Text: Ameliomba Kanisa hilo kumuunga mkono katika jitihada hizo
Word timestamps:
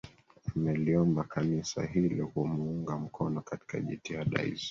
Ameliomba 0.55 1.23
Kanisa 1.23 1.85
hilo 1.85 2.27
kumuunga 2.27 2.97
mkono 2.97 3.41
katika 3.41 3.79
jitihada 3.79 4.41
hizo 4.41 4.59